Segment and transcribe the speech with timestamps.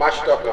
[0.00, 0.49] Masz to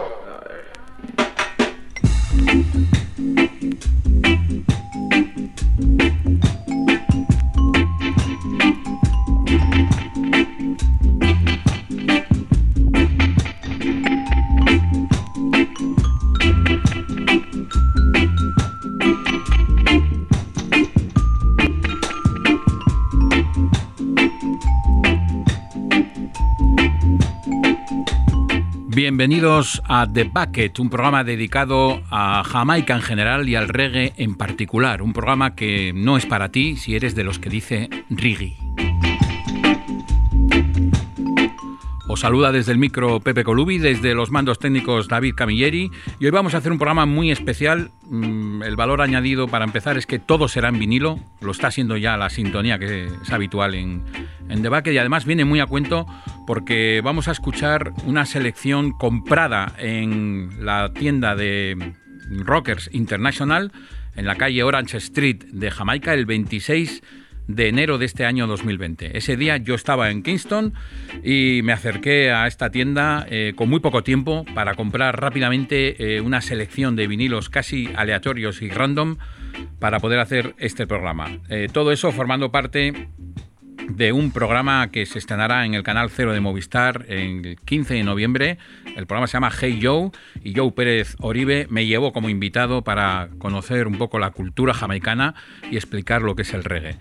[29.18, 34.36] Bienvenidos a The Bucket, un programa dedicado a Jamaica en general y al reggae en
[34.36, 35.02] particular.
[35.02, 38.58] Un programa que no es para ti si eres de los que dice reggae.
[42.08, 45.90] Os saluda desde el micro Pepe Colubi, desde los mandos técnicos David Camilleri
[46.20, 47.90] y hoy vamos a hacer un programa muy especial.
[48.04, 51.98] Mm, el valor añadido para empezar es que todo será en vinilo, lo está siendo
[51.98, 54.04] ya la sintonía que es habitual en,
[54.48, 56.06] en The Bucket y además viene muy a cuento
[56.48, 61.94] porque vamos a escuchar una selección comprada en la tienda de
[62.30, 63.72] Rockers International
[64.16, 67.04] en la calle Orange Street de Jamaica el 26
[67.48, 69.18] de enero de este año 2020.
[69.18, 70.74] Ese día yo estaba en Kingston
[71.24, 76.22] y me acerqué a esta tienda eh, con muy poco tiempo para comprar rápidamente eh,
[76.22, 79.18] una selección de vinilos casi aleatorios y random
[79.80, 81.40] para poder hacer este programa.
[81.50, 83.10] Eh, todo eso formando parte
[83.90, 88.04] de un programa que se estrenará en el canal Cero de Movistar el 15 de
[88.04, 88.58] noviembre.
[88.96, 90.12] El programa se llama Hey Joe
[90.44, 95.36] y Joe Pérez Oribe me llevó como invitado para conocer un poco la cultura jamaicana
[95.72, 96.98] y explicar lo que es el reggae.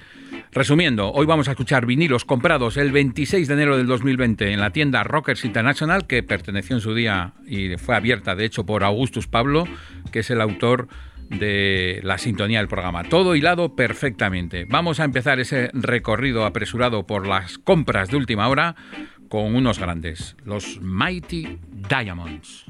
[0.53, 4.71] Resumiendo, hoy vamos a escuchar vinilos comprados el 26 de enero del 2020 en la
[4.71, 9.27] tienda Rockers International, que perteneció en su día y fue abierta de hecho por Augustus
[9.27, 9.69] Pablo,
[10.13, 10.89] que es el autor
[11.31, 13.05] de la sintonía del programa.
[13.05, 14.67] Todo hilado perfectamente.
[14.69, 18.77] Vamos a empezar ese recorrido apresurado por las compras de última hora
[19.29, 22.67] con unos grandes, los Mighty Diamonds.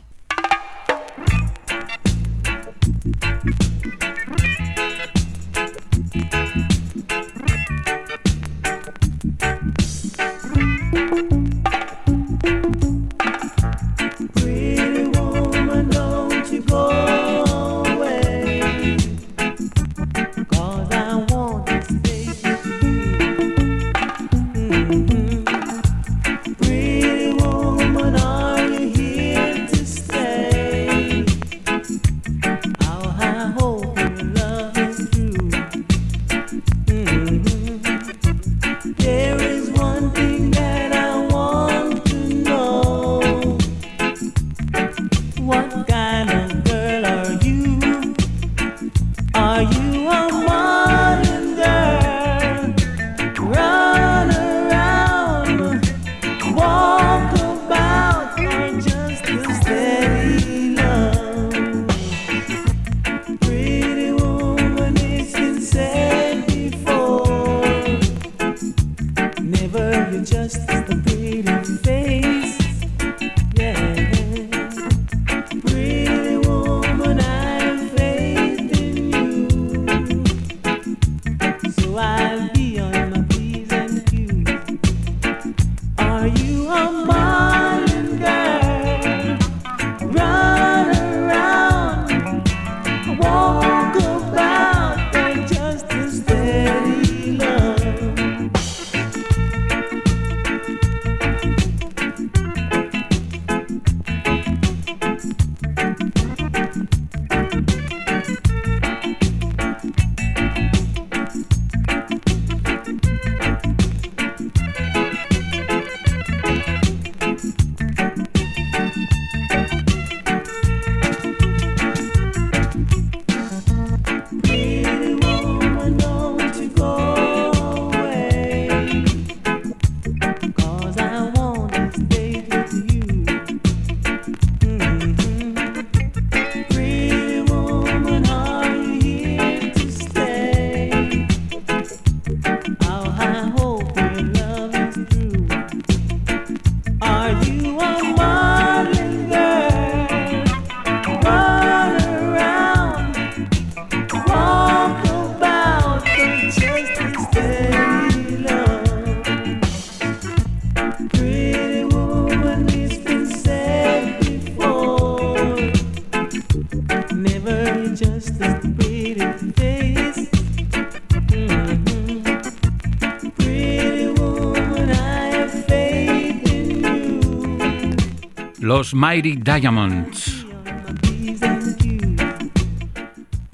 [178.86, 180.46] Los Mighty Diamonds.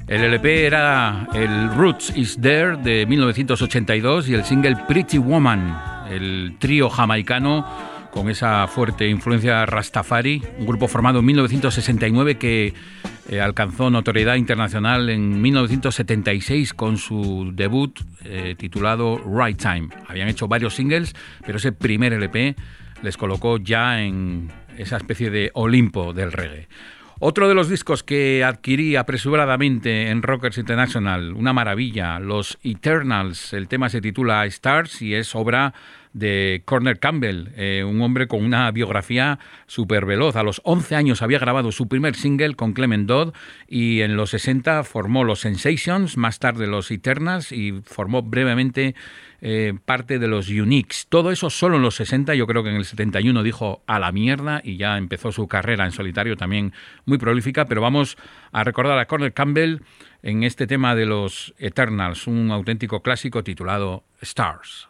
[0.06, 5.75] El LP era el Roots Is There de 1982 y el single Pretty Woman,
[6.11, 7.64] el trío jamaicano
[8.11, 12.75] con esa fuerte influencia Rastafari, un grupo formado en 1969 que
[13.31, 19.88] eh, alcanzó notoriedad internacional en 1976 con su debut eh, titulado Right Time.
[20.08, 21.14] Habían hecho varios singles,
[21.46, 22.55] pero ese primer LP
[23.02, 26.69] les colocó ya en esa especie de Olimpo del reggae.
[27.24, 33.69] Otro de los discos que adquirí apresuradamente en Rockers International, una maravilla, los Eternals, el
[33.69, 35.72] tema se titula Stars y es obra
[36.12, 40.34] de Corner Campbell, eh, un hombre con una biografía súper veloz.
[40.34, 43.34] A los 11 años había grabado su primer single con Clement Dodd
[43.68, 48.94] y en los 60 formó los Sensations, más tarde los Eternals y formó brevemente
[49.44, 51.06] eh, parte de los Uniques.
[51.08, 54.12] Todo eso solo en los 60, yo creo que en el 71 dijo a la
[54.12, 56.72] mierda y ya empezó su carrera en solitario también
[57.06, 58.16] muy prolífica, pero vamos
[58.52, 59.80] a recordar a Corner Campbell
[60.22, 64.88] en este tema de los Eternals, un auténtico clásico titulado Stars.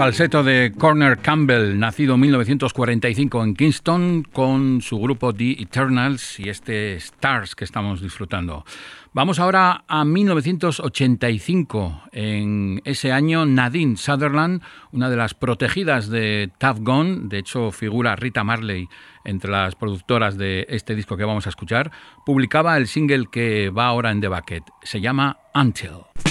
[0.00, 6.48] Falseto de Corner Campbell, nacido en 1945 en Kingston, con su grupo The Eternals y
[6.48, 8.64] este Stars que estamos disfrutando.
[9.12, 12.04] Vamos ahora a 1985.
[12.12, 18.16] En ese año, Nadine Sutherland, una de las protegidas de Tough Gone, de hecho figura
[18.16, 18.88] Rita Marley
[19.26, 21.92] entre las productoras de este disco que vamos a escuchar,
[22.24, 24.64] publicaba el single que va ahora en The Bucket.
[24.82, 26.29] Se llama Until.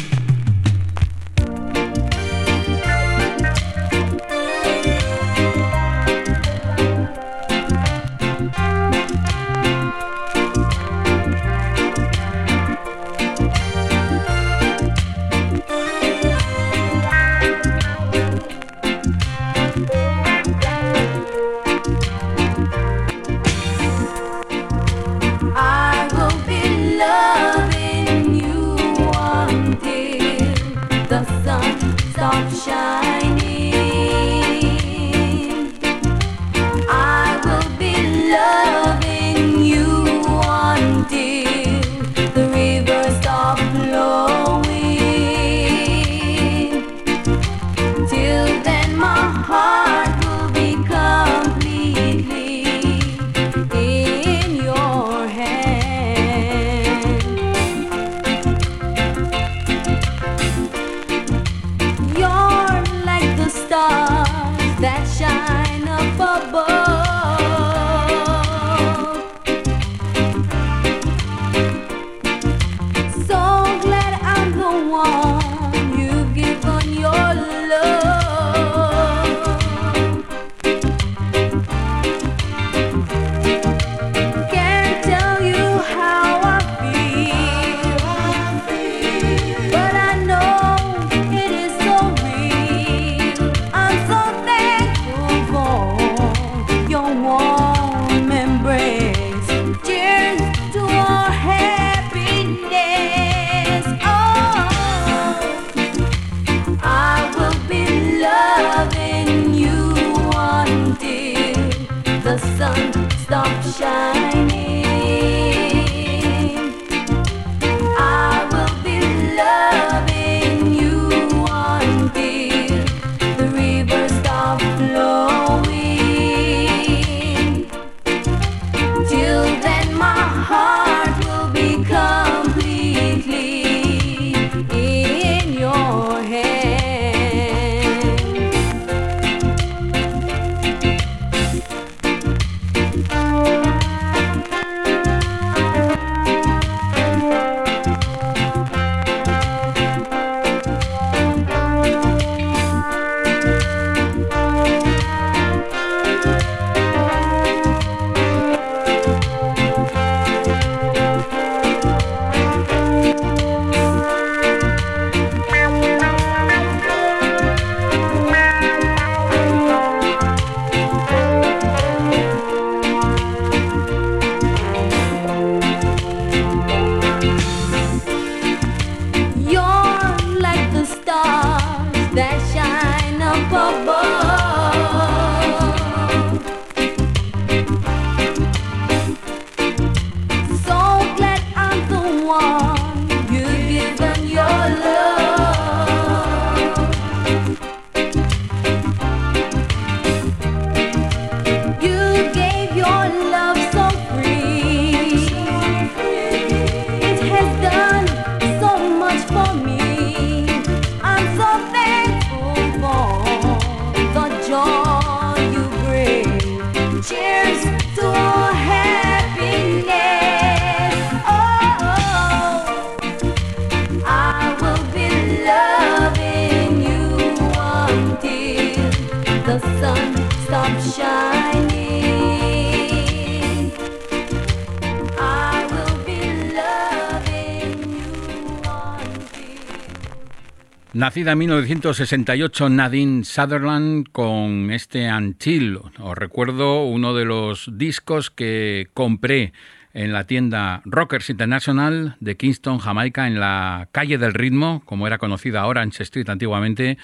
[241.09, 245.79] Nacida en 1968, Nadine Sutherland con este Until.
[245.97, 249.51] Os recuerdo uno de los discos que compré
[249.95, 255.17] en la tienda Rockers International de Kingston, Jamaica, en la calle del ritmo, como era
[255.17, 256.99] conocida Orange Street antiguamente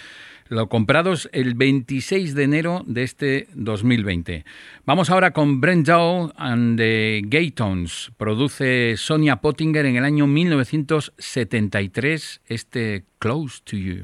[0.48, 4.46] lo comprados el 26 de enero de este 2020.
[4.86, 8.12] Vamos ahora con Brent Joe and the Gaytons.
[8.18, 14.04] Produce Sonia Pottinger en el año 1973 este Close to You.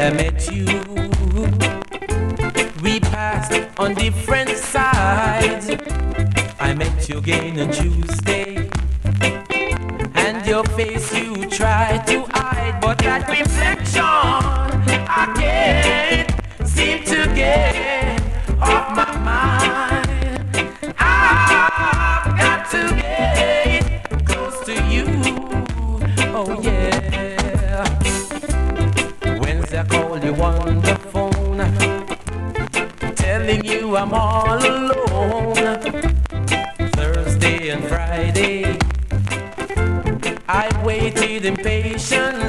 [0.00, 0.64] I met you.
[2.82, 5.68] We passed on different sides.
[6.58, 8.70] I met you again on Tuesday.
[10.14, 14.69] And your face you tried to hide, but that reflection
[33.50, 35.54] telling you I'm all alone.
[36.92, 38.78] Thursday and Friday,
[40.48, 42.39] I waited impatiently.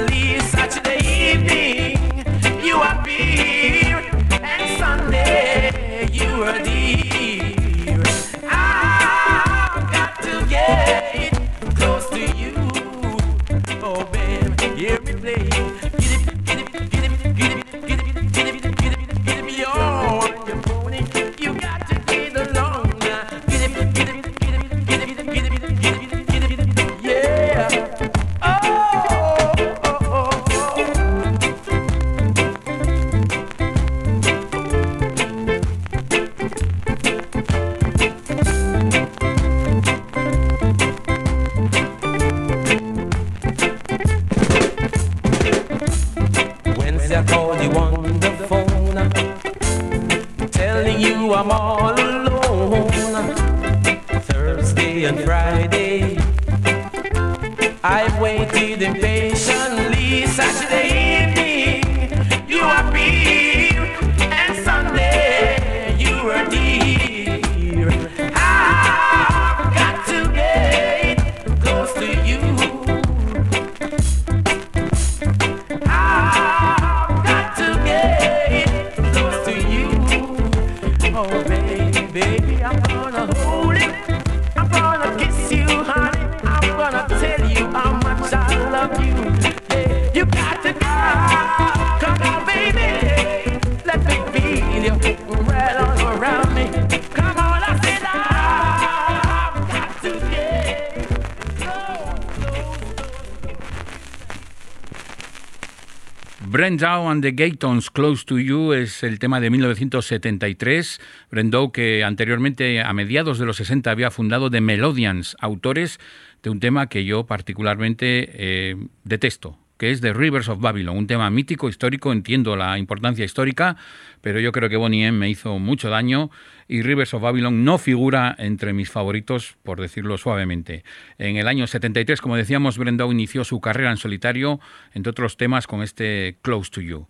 [106.72, 111.02] Brendau and the Gatons, Close to You, es el tema de 1973.
[111.30, 116.00] Brendau, que anteriormente, a mediados de los 60, había fundado The Melodians, autores
[116.42, 121.06] de un tema que yo particularmente eh, detesto, que es The Rivers of Babylon, un
[121.08, 123.76] tema mítico, histórico, entiendo la importancia histórica,
[124.20, 126.30] pero yo creo que Bonnie M me hizo mucho daño
[126.68, 130.84] y Rivers of Babylon no figura entre mis favoritos, por decirlo suavemente.
[131.18, 134.60] En el año 73, como decíamos, Brendau inició su carrera en solitario,
[134.94, 137.08] entre otros temas, con este Close to You.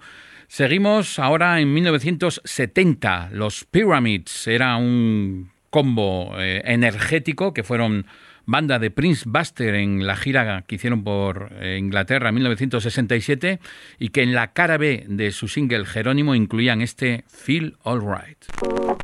[0.48, 3.28] Seguimos ahora en 1970.
[3.32, 8.06] Los Pyramids era un combo eh, energético que fueron
[8.46, 13.60] banda de Prince Buster en la gira que hicieron por Inglaterra en 1967
[13.98, 19.01] y que en la cara B de su single Jerónimo incluían este Feel Alright.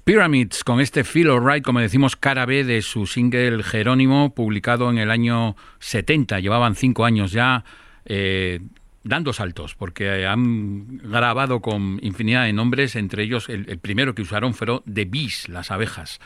[0.00, 4.98] Pyramids con este Feel Alright, como decimos, cara B de su single Jerónimo, publicado en
[4.98, 6.40] el año 70.
[6.40, 7.64] Llevaban cinco años ya
[8.04, 8.60] eh,
[9.02, 14.22] dando saltos, porque han grabado con infinidad de nombres, entre ellos el, el primero que
[14.22, 16.20] usaron fueron The Bees, las abejas.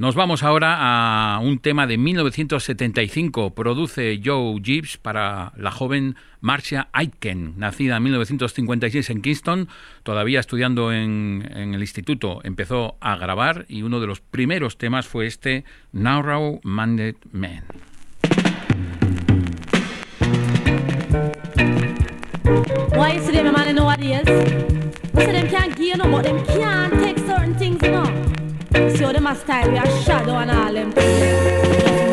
[0.00, 3.50] Nos vamos ahora a un tema de 1975.
[3.54, 9.68] Produce Joe Gibbs para la joven Marcia Aitken, nacida en 1956 en Kingston,
[10.02, 12.40] todavía estudiando en, el instituto.
[12.44, 17.64] Empezó a grabar y uno de los primeros temas fue este Narrow Minded Man.
[27.82, 28.29] No.
[28.72, 32.09] So them a style we a shadow and all them things.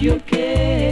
[0.00, 0.85] You care.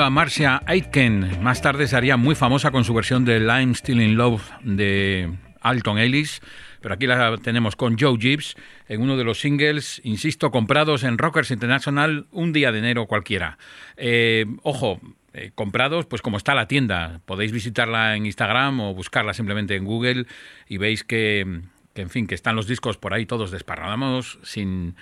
[0.00, 4.00] A Marcia Aitken, más tarde se haría muy famosa con su versión de I'm Still
[4.00, 6.40] in Love de Alton Ellis,
[6.80, 8.56] pero aquí la tenemos con Joe Gibbs
[8.88, 13.58] en uno de los singles, insisto, comprados en Rockers International un día de enero cualquiera.
[13.98, 15.00] Eh, ojo,
[15.34, 19.84] eh, comprados, pues como está la tienda, podéis visitarla en Instagram o buscarla simplemente en
[19.84, 20.24] Google
[20.66, 21.60] y veis que,
[21.92, 24.96] que en fin, que están los discos por ahí todos desparramados, sin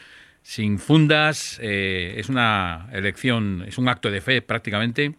[0.49, 5.15] sin fundas, eh, es una elección, es un acto de fe prácticamente.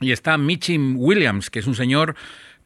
[0.00, 2.16] Y está Mitchim Williams, que es un señor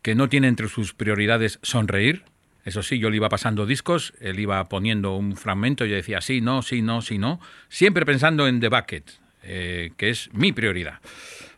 [0.01, 2.25] que no tiene entre sus prioridades sonreír.
[2.65, 6.23] Eso sí, yo le iba pasando discos, él iba poniendo un fragmento y yo decía
[6.23, 9.11] sí, no, sí, no, sí, no, siempre pensando en The Bucket,
[9.43, 10.99] eh, que es mi prioridad.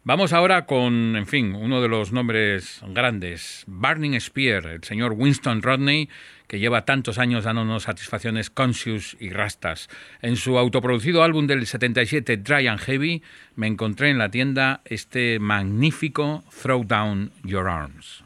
[0.03, 5.63] Vamos ahora con, en fin, uno de los nombres grandes, Burning Spear, el señor Winston
[5.63, 6.09] Rodney,
[6.47, 9.89] que lleva tantos años dándonos satisfacciones conscious y rastas.
[10.23, 13.23] En su autoproducido álbum del 77, Dry and Heavy,
[13.57, 18.25] me encontré en la tienda este magnífico Throw Down Your Arms.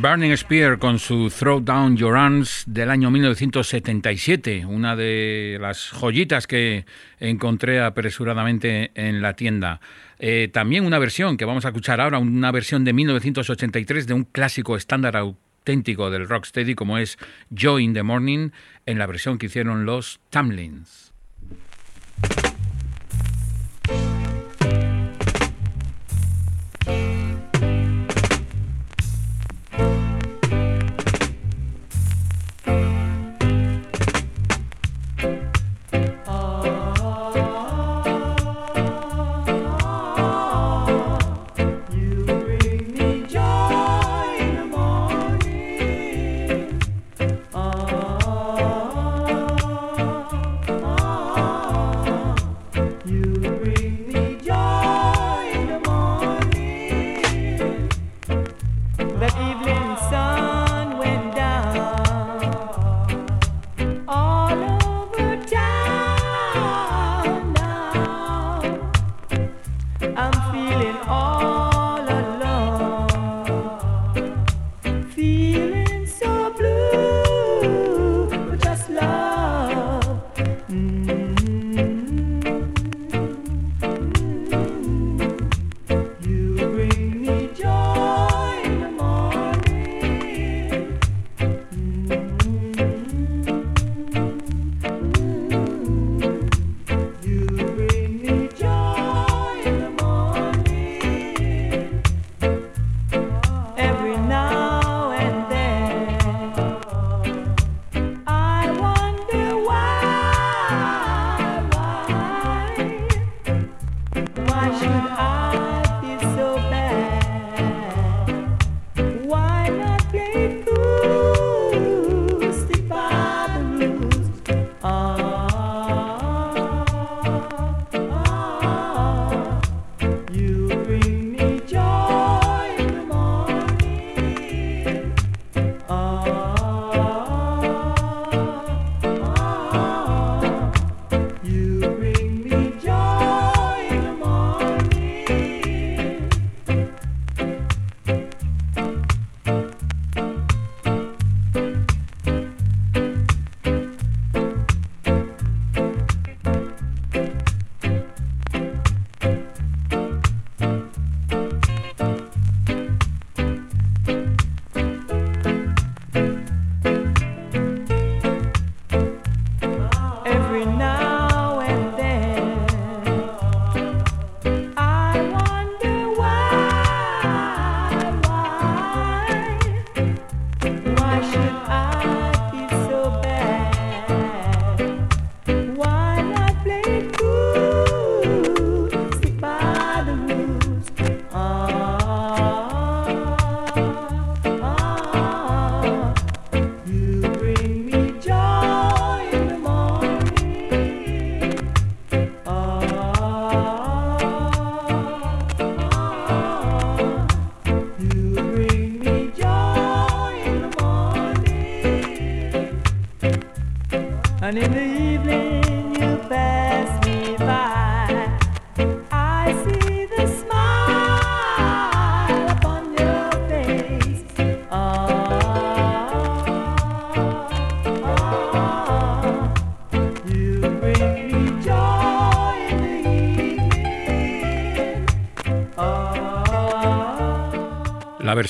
[0.00, 6.46] Burning Spear con su Throw Down Your Arms del año 1977, una de las joyitas
[6.46, 6.86] que
[7.18, 9.82] encontré apresuradamente en la tienda.
[10.18, 14.24] Eh, también una versión que vamos a escuchar ahora, una versión de 1983 de un
[14.24, 17.18] clásico estándar auténtico del rocksteady como es
[17.54, 18.50] Joy in the Morning,
[18.86, 21.12] en la versión que hicieron los Tamlins.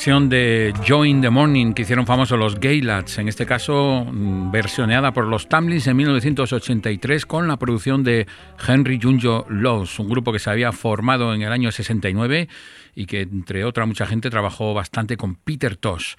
[0.01, 5.13] Versión de Join the Morning que hicieron famosos los Gaylats, en este caso mm, versioneada
[5.13, 8.27] por los Tamlins en 1983 con la producción de
[8.67, 12.49] Henry Junjo Laws, un grupo que se había formado en el año 69
[12.95, 16.15] y que entre otra mucha gente trabajó bastante con Peter Tosh.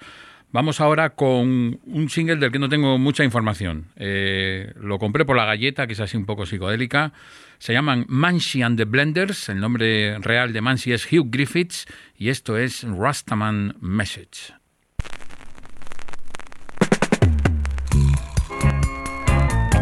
[0.52, 3.86] Vamos ahora con un single del que no tengo mucha información.
[3.96, 7.14] Eh, lo compré por la galleta, que es así un poco psicodélica.
[7.58, 9.48] Se llaman Mansi and the Blenders.
[9.48, 11.86] El nombre real de Mansi es Hugh Griffiths
[12.18, 14.52] y esto es Rastaman Message.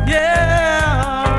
[0.06, 1.30] Yeah,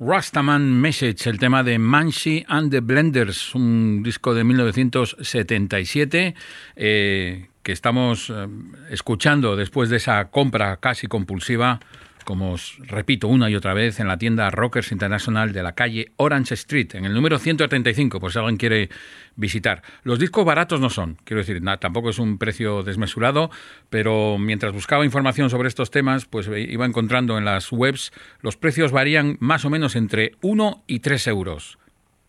[0.00, 6.36] Rastaman Message, el tema de Mansi and the Blenders, un disco de 1977
[6.76, 8.46] eh, que estamos eh,
[8.90, 11.80] escuchando después de esa compra casi compulsiva,
[12.28, 16.12] como os repito una y otra vez, en la tienda Rockers International de la calle
[16.16, 18.90] Orange Street, en el número 135, por si alguien quiere
[19.34, 19.80] visitar.
[20.02, 23.50] Los discos baratos no son, quiero decir, tampoco es un precio desmesurado,
[23.88, 28.12] pero mientras buscaba información sobre estos temas, pues eh, iba encontrando en las webs,
[28.42, 31.78] los precios varían más o menos entre 1 y 3 euros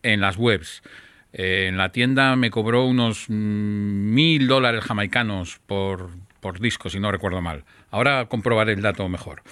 [0.02, 0.82] en las webs.
[1.34, 3.34] Eh, en la tienda me cobró unos mm,
[4.14, 6.08] mil dólares jamaicanos por,
[6.40, 7.64] por disco, si no recuerdo mal.
[7.90, 9.42] Ahora comprobaré el dato mejor.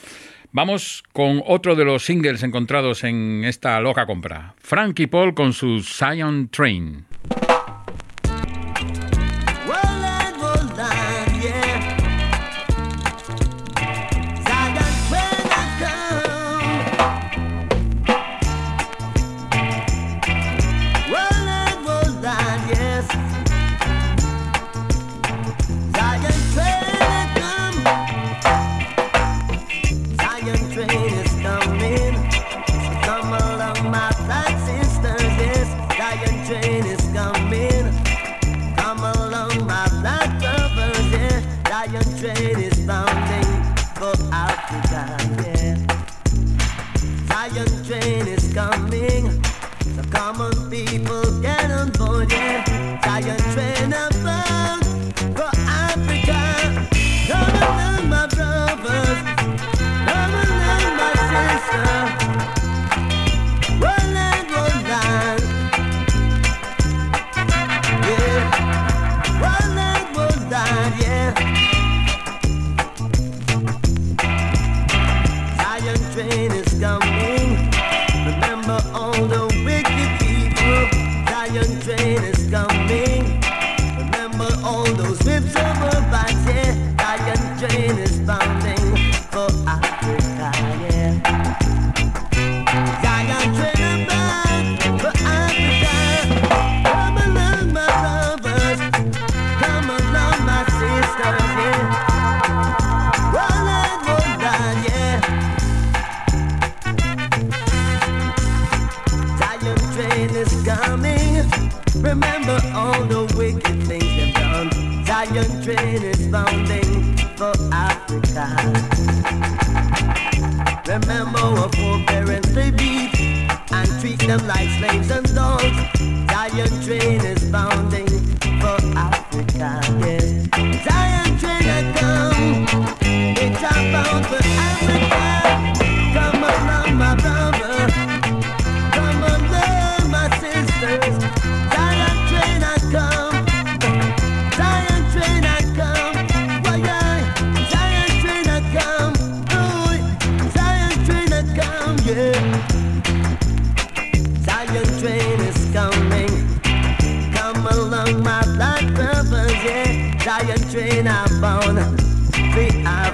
[0.51, 4.55] Vamos con otro de los singles encontrados en esta loca compra.
[4.59, 7.08] Frankie Paul con su Zion Train.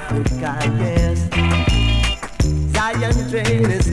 [0.05, 1.19] Africa, yes.
[2.75, 3.84] Zion train is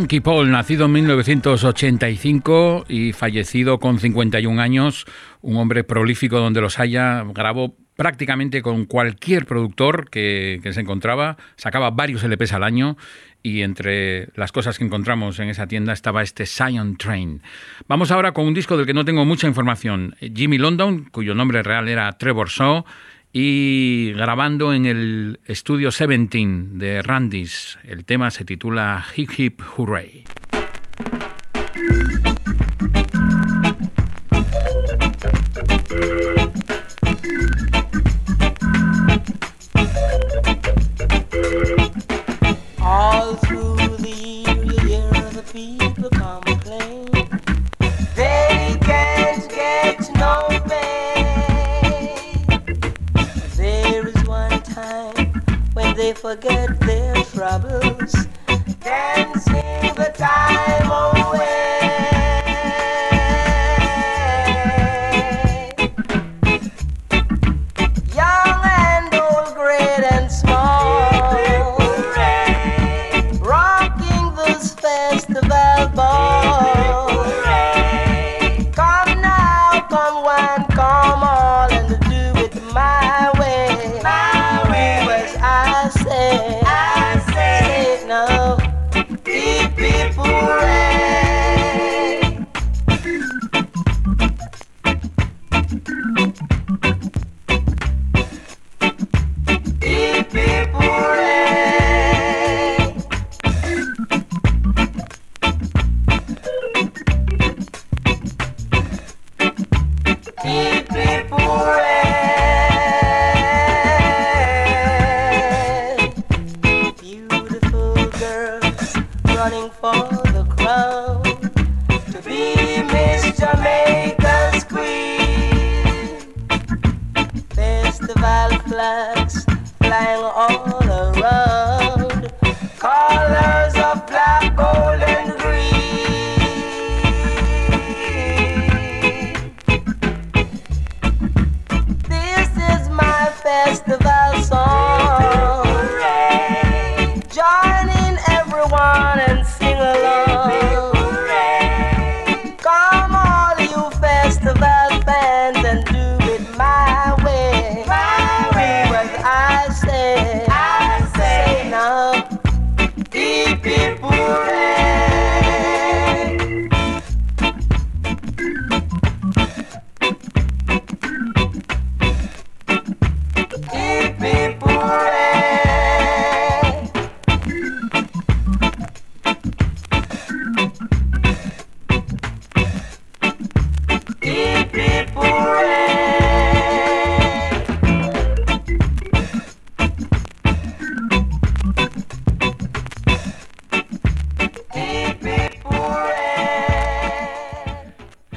[0.00, 5.04] Funky Paul, nacido en 1985 y fallecido con 51 años,
[5.42, 11.36] un hombre prolífico donde los haya, grabó prácticamente con cualquier productor que, que, se encontraba,
[11.56, 12.96] sacaba varios LPs al año
[13.42, 17.42] y entre las cosas que encontramos en esa tienda estaba este Scion Train.
[17.86, 21.62] Vamos ahora con un disco del que no tengo mucha información, Jimmy London, cuyo nombre
[21.62, 22.86] real era Trevor Shaw,
[23.32, 26.30] y grabando en el estudio 17
[26.72, 27.78] de Randy's.
[27.84, 30.24] El tema se titula Hip Hip Hooray.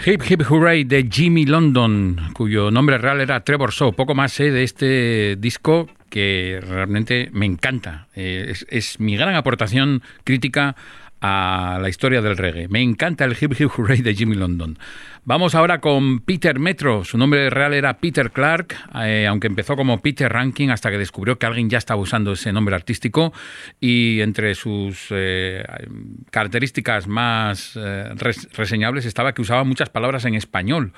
[0.05, 3.93] Hip Hip Hooray de Jimmy London, cuyo nombre real era Trevor Shaw.
[3.93, 8.07] Poco más sé de este disco que realmente me encanta.
[8.13, 10.75] Eh, es mi gran aportación crítica
[11.25, 12.67] a la historia del reggae.
[12.67, 14.77] Me encanta el Hip Hip Hooray de Jimmy London.
[15.23, 17.05] Vamos ahora con Peter Metro.
[17.05, 21.39] Su nombre real era Peter Clark, eh, aunque empezó como Peter Ranking hasta que descubrió
[21.39, 23.31] que alguien ya estaba usando ese nombre artístico
[23.79, 25.63] y entre sus eh,
[26.29, 30.91] características más eh, res- reseñables estaba que usaba muchas palabras en español,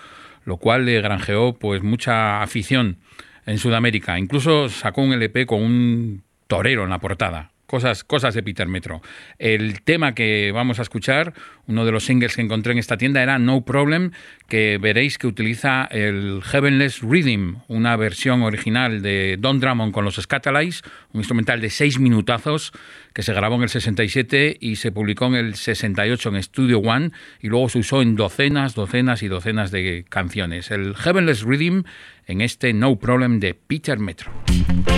[0.44, 2.98] lo cual le granjeó pues mucha afición
[3.46, 4.18] en Sudamérica.
[4.18, 7.52] Incluso sacó un LP con un torero en la portada.
[7.66, 9.02] Cosas, cosas de Peter Metro.
[9.40, 11.34] El tema que vamos a escuchar,
[11.68, 14.12] uno de los singles que encontré en esta tienda era No Problem,
[14.48, 20.16] que veréis que utiliza el Heavenless Rhythm, una versión original de Don Drummond con los
[20.16, 22.72] Scatalites, un instrumental de seis minutazos
[23.14, 27.12] que se grabó en el 67 y se publicó en el 68 en Studio One
[27.42, 30.70] y luego se usó en docenas, docenas y docenas de canciones.
[30.70, 31.84] El Heavenless Rhythm
[32.28, 34.32] en este No Problem de Peter Metro.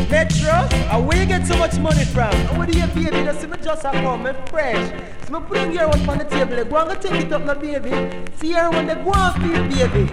[0.10, 0.68] Metro,
[1.28, 2.32] get so much money from?
[2.66, 2.88] Do you?
[3.64, 5.17] Just a come, me fresh.
[5.30, 7.92] Me bring your one on the table, go and go take it up, no baby.
[8.38, 10.08] See her when they go and feed baby.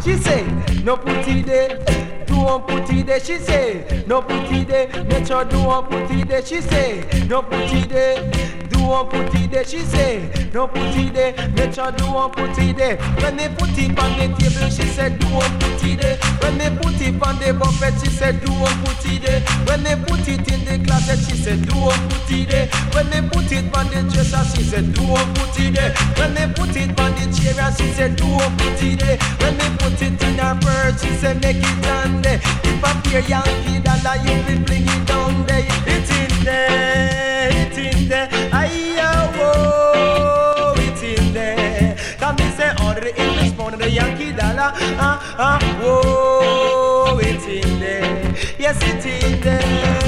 [0.00, 0.46] She say,
[0.82, 3.20] no put it there, don't put it there.
[3.20, 6.42] She say, no put it there, Metro don't put it there.
[6.44, 8.80] She say, no put it there.
[8.80, 10.50] Don't put it there, she say.
[10.52, 12.96] No put it there, Metro don't put it there.
[13.22, 16.16] When they put it on the table, she said, don't put it there.
[16.42, 19.40] When they put it on the buffet, she said, don't put it there.
[19.66, 22.66] When they put it in the closet, she said, don't put it there.
[22.92, 25.94] When they put it on the dresser, she said, don't put it there.
[26.18, 29.18] When they put it on the chair, she said, don't put it there.
[29.38, 32.40] When they put it in her purse, she said, make it on there.
[32.42, 35.64] If I fear Yankee dollar, you will bring it down there.
[35.86, 37.09] It's in there,
[44.60, 44.74] Dollar.
[44.98, 48.34] Ah, ah, whoa, it's in there.
[48.58, 49.99] Yes, it's in there,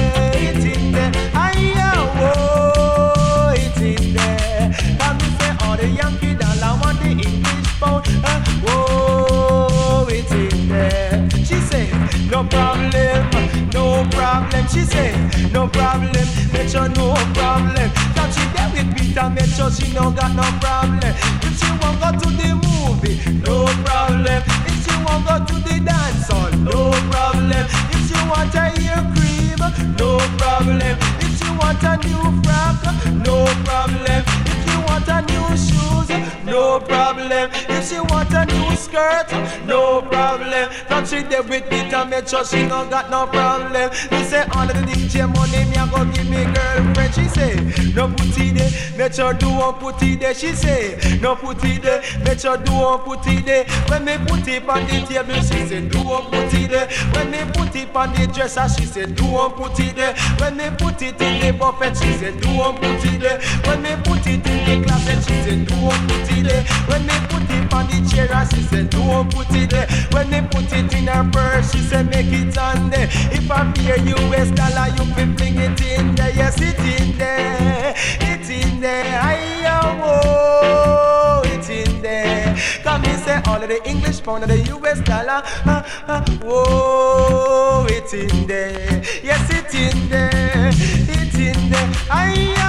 [12.33, 13.31] no problem,
[13.75, 14.67] no problem.
[14.69, 15.13] She say,
[15.53, 17.91] no problem, make sure no problem.
[18.17, 21.13] Now she there with Peter, make sure she no got no problem.
[21.45, 24.43] If she want go to the movie, no problem.
[24.65, 27.67] If she want go to the dance hall, no problem.
[27.93, 29.61] If she want a ear cream,
[30.01, 30.97] no problem.
[31.21, 32.81] If she want a new frock,
[33.29, 34.25] no problem.
[34.49, 36.09] If she want a new shoes,
[36.53, 37.51] no problem.
[37.71, 39.33] If she want a new skirt,
[39.67, 40.69] no problem.
[40.91, 43.91] Now she there with Peter, make sure she no got no problem.
[44.11, 47.15] Me say all of the DJ money, me a go give me girlfriend.
[47.15, 47.55] She say
[47.95, 50.35] no put it there, make sure do one put it there.
[50.35, 53.65] She say no put it there, make sure do one put it there.
[53.89, 56.89] When me put it on the table, she say do one put it there.
[57.15, 60.15] When me put it on the dresser, she say do one put it there.
[60.39, 63.41] When me put it in the buffet, she say do one put it there.
[63.65, 66.65] When me put it in the closet, she say do one put it there.
[66.89, 69.87] When me put it on the chair, she said, do one put it there.
[70.11, 73.09] When me put it in her purse, she said, make it on there.
[73.31, 76.33] If I you US dollar, you can bring it in there.
[76.35, 77.95] Yes, it in there.
[78.21, 79.21] It's in there.
[79.23, 82.57] Aye, oh, it's in there.
[82.83, 85.43] Come me say all of the English pound and the US dollar.
[85.67, 89.03] Ah, ah, whoa, it's in there.
[89.23, 90.71] Yes, it's in there.
[90.73, 91.91] It's in there.
[92.11, 92.62] Aye,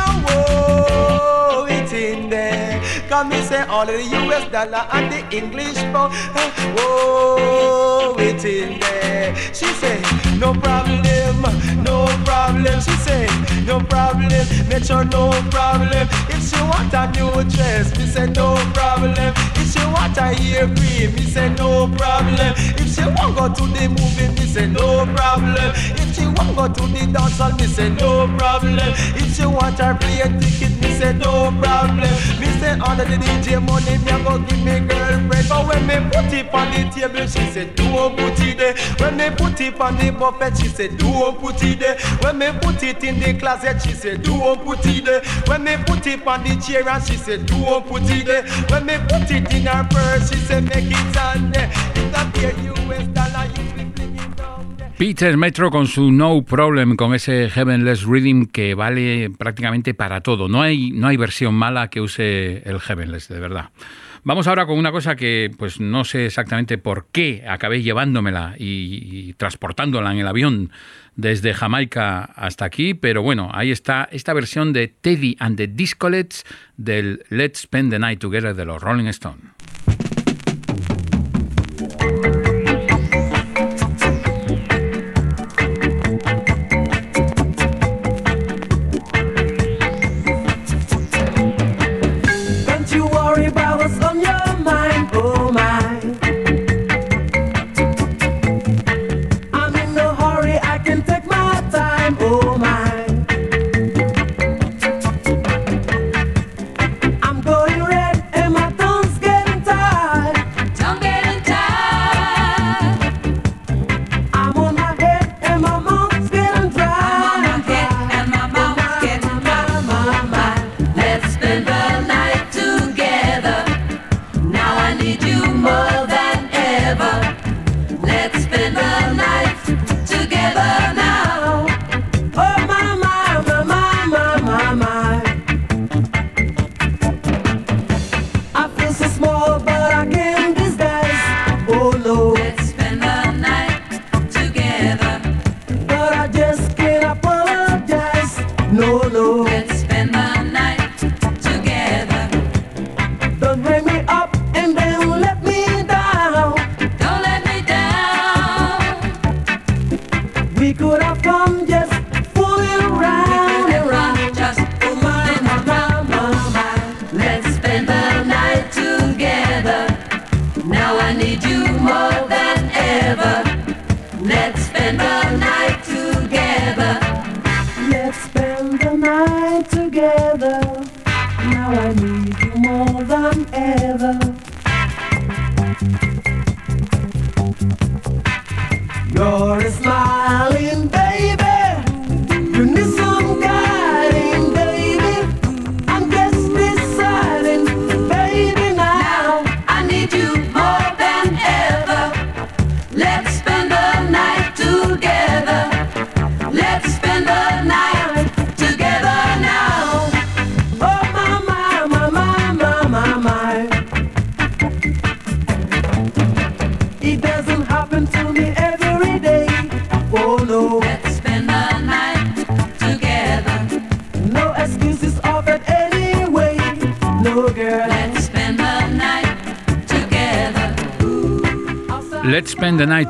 [3.30, 6.13] me say all of the US dollar and the English pound.
[6.78, 9.36] Whoa, it's in there.
[9.53, 10.01] She say
[10.38, 11.41] no problem,
[11.84, 12.82] no problem.
[12.82, 13.28] She say
[13.65, 14.45] no problem.
[14.67, 16.07] Make sure no problem.
[16.30, 19.34] If she want a new dress, me say no problem.
[19.64, 22.53] If she want a ear cream, me say no problem.
[22.76, 25.72] If she want go to the movie, me say no problem.
[25.95, 28.91] If she want go to the dance hall, me say no problem.
[29.16, 32.11] If she want her plane ticket, me say no problem.
[32.43, 35.47] Me say under the DJ money, me a go give me girlfriend.
[35.47, 38.76] But when me put it on the table, she said don't put it there.
[38.99, 41.97] When me put it on the buffet, she said don't put it there.
[42.22, 45.22] When me put it in the closet, she said don't put it there.
[45.47, 48.43] When me put it on the chair, and she said don't put it there.
[48.68, 49.83] When me put it in her.
[54.97, 60.47] Peter Metro con su No Problem, con ese Heavenless Rhythm que vale prácticamente para todo.
[60.47, 63.69] No hay, no hay versión mala que use el Heavenless, de verdad.
[64.26, 68.99] Vamos ahora con una cosa que pues no sé exactamente por qué acabé llevándomela y,
[69.11, 70.71] y transportándola en el avión
[71.17, 76.45] desde Jamaica hasta aquí, pero bueno, ahí está esta versión de Teddy and the Discolets
[76.78, 79.43] del Let's Spend the Night Together de los Rolling Stones.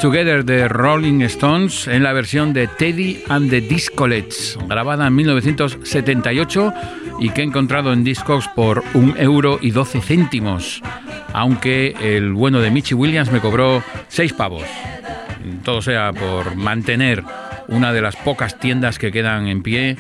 [0.04, 6.74] Together de Rolling Stones en la versión de Teddy and the Discolets, grabada en 1978
[7.22, 10.82] y que he encontrado en Discogs por un euro y 12 céntimos,
[11.32, 14.64] aunque el bueno de Michi Williams me cobró 6 pavos.
[15.64, 17.24] Todo sea por mantener
[17.70, 19.95] una de las pocas tiendas que quedan en pie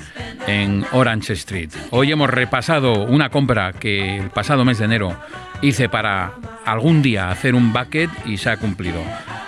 [0.47, 1.69] en Orange Street.
[1.91, 5.17] Hoy hemos repasado una compra que el pasado mes de enero
[5.61, 6.33] hice para
[6.65, 9.01] algún día hacer un bucket y se ha cumplido.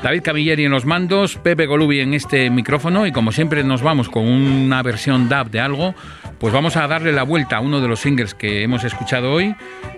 [0.06, 4.08] David Camilleri en los mandos, Pepe Golubi en este micrófono y como siempre nos vamos
[4.08, 5.95] con una versión dub de algo,
[6.38, 9.56] pues vamos a darle la vuelta a uno de los singles que hemos escuchado hoy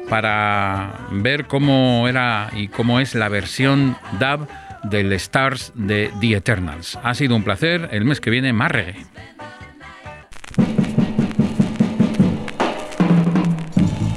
[0.10, 4.48] para ver cómo era y cómo es la versión dub
[4.84, 6.98] del Stars de The Eternals.
[7.04, 8.96] Ha sido un placer, el mes que viene más reggae.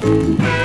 [0.01, 0.60] Why